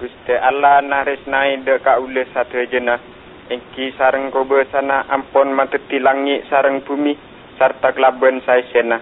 Gusti 0.00 0.32
Allah 0.32 0.80
naresnai 0.80 1.60
de 1.60 1.76
kaule 1.84 2.24
satu 2.32 2.56
jena. 2.72 2.96
Engki 3.52 3.92
sareng 4.00 4.32
kobe 4.32 4.64
sana 4.72 5.04
ampon 5.12 5.52
mateti 5.52 6.00
langit 6.00 6.48
sareng 6.48 6.80
bumi 6.80 7.12
sarta 7.60 7.92
kelaben 7.92 8.40
saya 8.48 8.64
sena. 8.72 8.96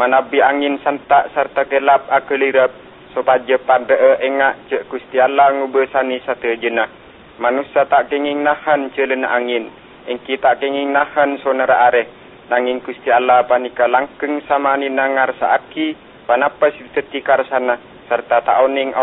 Manabi 0.00 0.40
angin 0.40 0.80
santak 0.80 1.36
sarta 1.36 1.68
gelap 1.68 2.08
akelirap 2.08 2.72
sopaja 3.12 3.60
pada 3.60 3.92
engak 4.24 4.72
cek 4.72 4.88
Gusti 4.88 5.20
Allah 5.20 5.52
ngubesani 5.52 6.16
satu 6.24 6.48
jena. 6.56 6.88
Manusia 7.36 7.84
tak 7.84 8.08
kenging 8.08 8.40
nahan 8.40 8.88
celena 8.96 9.28
angin. 9.36 9.68
Engki 10.08 10.40
tak 10.40 10.64
kenging 10.64 10.96
nahan 10.96 11.36
sonara 11.44 11.92
areh. 11.92 12.08
Nanging 12.48 12.80
Gusti 12.80 13.12
Allah 13.12 13.44
panika 13.44 13.84
langkeng 13.84 14.40
sama 14.48 14.80
ni 14.80 14.88
nangar 14.88 15.36
saaki 15.36 15.92
panapa 16.24 16.72
si 16.72 16.88
tetikar 16.96 17.44
sana 17.52 17.76
serta 18.08 18.40
tak 18.40 18.64
oning 18.64 18.96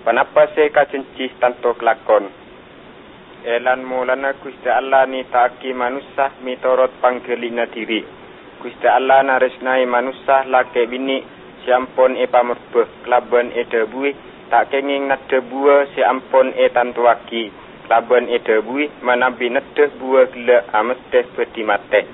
au 0.00 0.04
be. 0.04 0.10
Kenapa 0.10 0.48
saya 0.54 0.70
kacencih 0.70 1.30
tanto 1.40 1.74
kelakon? 1.74 2.28
Elan 3.44 3.84
mulana 3.84 4.32
Gusti 4.36 4.68
Allah 4.68 5.06
ni 5.08 5.24
taki 5.24 5.72
manusia 5.72 6.30
mitorot 6.44 6.90
panggelina 7.00 7.66
diri. 7.66 8.04
Gusti 8.60 8.86
Allah 8.86 9.24
naresnai 9.24 9.86
manusia 9.88 10.44
lake 10.44 10.86
bini 10.86 11.24
siampon 11.64 12.16
e 12.16 12.26
pamurbe 12.26 12.84
klaben 13.04 13.52
e 13.56 13.64
debui 13.64 14.12
tak 14.50 14.68
kenging 14.68 15.08
nat 15.08 15.24
debua 15.28 15.86
si 15.94 16.04
ampon 16.04 16.52
e 16.52 16.68
tantuaki 16.68 17.52
klaben 17.88 18.28
e 18.28 18.38
debui 18.44 18.90
manabi 19.00 19.48
nat 19.48 19.64
debua 19.72 20.28
gila 20.28 20.68
ameste 20.76 21.24
peti 21.32 21.64
mate. 21.64 22.04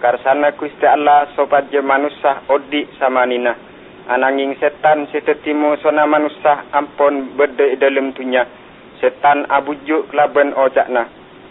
Karsana 0.00 0.56
Gusti 0.56 0.86
Allah 0.86 1.28
sopat 1.36 1.68
je 1.68 1.80
manusia 1.84 2.40
odi 2.48 2.88
sama 2.96 3.26
nina 3.28 3.52
ananging 4.08 4.56
setan 4.56 5.04
setetimu 5.12 5.76
sona 5.84 6.08
manusia 6.08 6.64
ampon 6.72 7.36
berde 7.36 7.76
dalam 7.76 8.16
tunya. 8.16 8.48
Setan 8.98 9.46
abujuk 9.46 10.10
laban 10.16 10.56
ojakna 10.56 11.06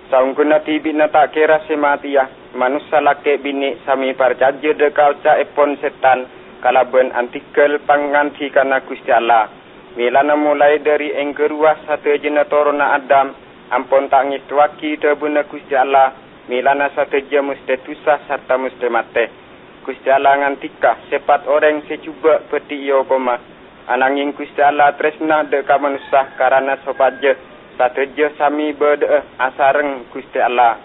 saung 0.09 0.35
guna 0.35 0.63
tibi 0.63 0.95
na 0.95 1.11
tak 1.11 1.35
kira 1.35 1.63
sematia 1.67 2.27
manusia 2.55 3.03
lake 3.03 3.39
bini 3.43 3.77
sami 3.85 4.15
parjaje 4.17 4.73
de 4.73 4.89
kauca 4.91 5.37
epon 5.37 5.77
setan. 5.79 6.27
Kalaban 6.57 7.13
antikel 7.13 7.77
panganti 7.85 8.49
kana 8.49 8.81
Gusti 8.81 9.13
Allah. 9.13 9.45
Milana 9.93 10.33
mulai 10.33 10.81
dari 10.81 11.13
enggerua 11.13 11.85
satu 11.85 12.17
jena 12.17 12.49
torona 12.49 12.97
Adam. 12.97 13.29
Ampon 13.69 14.09
tak 14.09 14.25
ngituaki 14.25 14.97
de 14.97 15.13
buna 15.13 15.45
Gusti 15.45 15.77
Allah. 15.77 16.17
Milana 16.49 16.89
satu 16.97 17.21
jema 17.29 17.53
musti 17.53 17.77
tusah 17.85 18.25
serta 18.25 18.57
musti 18.57 18.89
mate 18.89 19.46
Gusti 19.87 20.11
Allah 20.11 20.35
ngantika 20.43 21.07
sepat 21.07 21.47
orang 21.47 21.87
secuba 21.87 22.43
peti 22.51 22.75
iyo 22.75 23.07
koma. 23.07 23.39
Ananging 23.87 24.35
Gusti 24.35 24.59
Allah 24.59 24.91
tresna 24.99 25.47
de 25.47 25.63
ka 25.63 25.79
manusia 25.79 26.35
karena 26.35 26.75
sopat 26.83 27.23
je. 27.23 27.31
Satu 27.79 28.03
je 28.11 28.35
sami 28.35 28.75
berde 28.75 29.07
asareng 29.39 30.11
Gusti 30.11 30.43
Allah. 30.43 30.75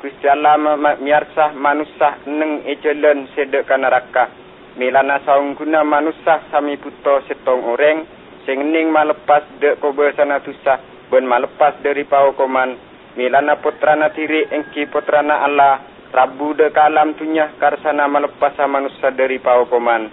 Gusti 0.00 0.24
Allah 0.24 0.56
miarsah 0.96 1.52
manusia 1.52 2.16
neng 2.24 2.64
ejelen 2.64 3.28
sedek 3.36 3.68
ka 3.68 3.76
neraka. 3.76 4.32
Milana 4.80 5.20
saung 5.28 5.52
guna 5.52 5.84
manusia 5.84 6.48
sami 6.48 6.80
puto 6.80 7.28
setong 7.28 7.60
orang. 7.60 8.08
Sengning 8.48 8.88
malepas 8.88 9.44
de 9.60 9.76
kobe 9.84 10.16
sana 10.16 10.40
tusah. 10.40 10.80
Ben 11.12 11.28
malepas 11.28 11.76
dari 11.84 12.08
pau 12.08 12.32
koman. 12.32 12.72
Milana 13.20 13.60
putrana 13.60 14.08
tiri 14.16 14.48
engki 14.48 14.88
putrana 14.88 15.44
Allah. 15.44 15.95
Rabu 16.16 16.56
de 16.56 16.72
kalam 16.72 17.12
tunya 17.20 17.52
karsana 17.60 18.08
melepas 18.08 18.56
manusia 18.64 19.12
dari 19.12 19.36
pau 19.36 19.68
koman. 19.68 20.08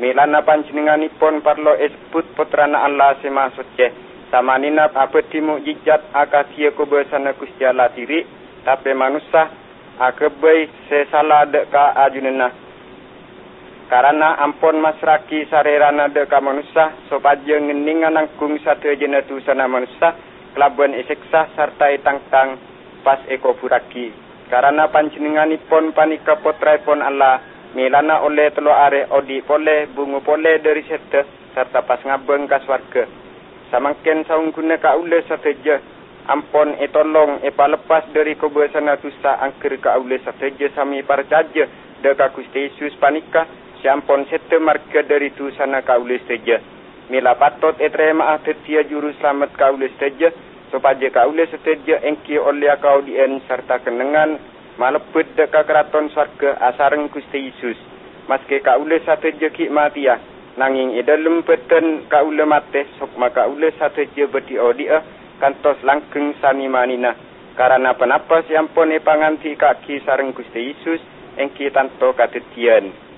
Milana 0.00 0.40
pancingan 0.48 1.04
ipon 1.04 1.44
parlo 1.44 1.76
esput 1.76 2.24
putrana 2.32 2.80
Allah 2.88 3.20
sema 3.20 3.52
suci. 3.52 3.84
Sama 4.32 4.56
nina 4.56 4.88
apa 4.88 5.12
timu 5.28 5.60
jijat 5.60 6.08
akasia 6.16 6.72
kubesana 6.72 7.36
kustiala 7.36 7.92
tiri. 7.92 8.24
Tapi 8.64 8.96
manusia 8.96 9.52
akabai 10.00 10.72
sesala 10.88 11.44
de 11.44 11.68
ka 11.68 12.00
ajunena. 12.00 12.48
Karena 13.92 14.40
ampon 14.40 14.80
masraki 14.80 15.44
sarerana 15.52 16.08
de 16.08 16.24
ka 16.32 16.40
manusia. 16.40 16.96
Sopaja 17.12 17.60
ngeningan 17.60 18.16
angkung 18.16 18.56
satu 18.64 18.88
jenatu 18.96 19.36
sana 19.44 19.68
manusia. 19.68 20.16
Kelabuan 20.56 20.96
eseksa 20.96 21.52
serta 21.52 21.92
tang-tang 22.00 22.56
pas 23.04 23.20
eko 23.28 23.52
puraki 23.60 24.31
karena 24.52 24.84
panjenenganipun 24.92 25.96
panika 25.96 26.36
putraipun 26.44 27.00
Allah 27.00 27.40
milana 27.72 28.20
oleh 28.20 28.52
telo 28.52 28.68
are 28.68 29.08
odi 29.08 29.40
pole 29.40 29.88
bungu 29.96 30.20
pole 30.20 30.60
dari 30.60 30.84
sete 30.84 31.24
serta 31.56 31.80
pas 31.88 32.04
ngabeng 32.04 32.44
ka 32.44 32.60
swarga. 32.60 33.08
Samangken 33.72 34.28
saung 34.28 34.52
guna 34.52 34.76
ka 34.76 34.92
ule 35.00 35.24
sateja 35.24 35.80
ampon 36.28 36.76
e 36.76 36.92
tolong 36.92 37.40
e 37.40 37.48
palepas 37.48 38.12
dari 38.12 38.36
kebiasaan 38.36 38.92
tusa 39.00 39.40
angker 39.40 39.80
ka 39.80 39.96
ule 39.96 40.20
sateja 40.20 40.68
sami 40.76 41.00
percaya 41.00 41.64
deka 42.04 42.36
Gusti 42.36 42.68
Yesus 42.68 42.92
panika 43.00 43.48
si 43.80 43.88
ampon 43.88 44.28
sete 44.28 44.60
marga 44.60 45.00
dari 45.00 45.32
tu 45.32 45.48
sana 45.56 45.80
ka 45.80 45.96
ule 45.96 46.20
sateja. 46.28 46.60
Mila 47.08 47.40
patot 47.40 47.80
e 47.80 47.88
terima 47.88 48.36
ahtetia 48.36 48.84
juru 48.84 49.16
selamat 49.16 49.56
ka 49.56 49.72
ule 49.72 49.88
sateja 49.96 50.28
supaya 50.72 51.12
kaule 51.12 51.44
seteja 51.52 52.00
engki 52.00 52.40
oleh 52.40 52.72
kau 52.80 53.04
dien 53.04 53.44
serta 53.44 53.84
kenengan 53.84 54.40
malepet 54.80 55.36
deka 55.36 55.68
keraton 55.68 56.08
sarga 56.16 56.56
asareng 56.72 57.12
Gusti 57.12 57.52
Yesus. 57.52 57.76
Maske 58.24 58.64
kaule 58.64 58.96
seteja 59.04 59.52
ki 59.52 59.68
matia 59.68 60.16
nanging 60.56 60.96
idalem 60.96 61.44
peten 61.44 62.08
kaule 62.08 62.44
mate 62.48 62.88
sok 62.96 63.12
maka 63.20 63.44
ule 63.48 63.68
seteja 63.76 64.24
beti 64.32 64.56
odia 64.56 65.04
kantos 65.36 65.76
langkeng 65.84 66.32
sani 66.40 66.72
manina. 66.72 67.12
Karena 67.52 67.92
penapa 67.92 68.40
siampun 68.48 68.96
e 68.96 69.04
panganti 69.04 69.52
kaki 69.60 70.00
sareng 70.08 70.32
Gusti 70.32 70.72
Yesus 70.72 71.04
engki 71.36 71.68
tanto 71.68 72.16
katetian. 72.16 73.11